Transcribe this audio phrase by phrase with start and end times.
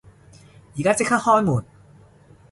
[0.75, 1.63] 而家即刻開門！